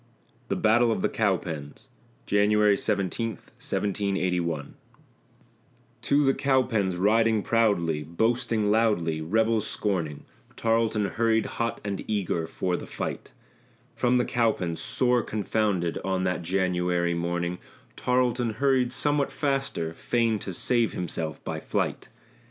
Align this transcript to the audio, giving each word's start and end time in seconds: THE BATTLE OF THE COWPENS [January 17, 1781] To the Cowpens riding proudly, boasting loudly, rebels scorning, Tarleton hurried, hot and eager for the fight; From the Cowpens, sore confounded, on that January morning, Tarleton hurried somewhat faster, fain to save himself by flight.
THE 0.47 0.55
BATTLE 0.55 0.91
OF 0.91 1.03
THE 1.03 1.09
COWPENS 1.09 1.87
[January 2.25 2.75
17, 2.75 3.27
1781] 3.33 4.73
To 6.01 6.25
the 6.25 6.33
Cowpens 6.33 6.95
riding 6.97 7.43
proudly, 7.43 8.01
boasting 8.01 8.71
loudly, 8.71 9.21
rebels 9.21 9.67
scorning, 9.67 10.25
Tarleton 10.55 11.05
hurried, 11.05 11.45
hot 11.45 11.79
and 11.85 12.03
eager 12.09 12.47
for 12.47 12.75
the 12.75 12.87
fight; 12.87 13.29
From 13.95 14.17
the 14.17 14.25
Cowpens, 14.25 14.79
sore 14.81 15.21
confounded, 15.21 15.99
on 16.03 16.23
that 16.23 16.41
January 16.41 17.13
morning, 17.13 17.59
Tarleton 17.95 18.53
hurried 18.53 18.91
somewhat 18.91 19.31
faster, 19.31 19.93
fain 19.93 20.39
to 20.39 20.51
save 20.51 20.93
himself 20.93 21.43
by 21.43 21.59
flight. 21.59 22.07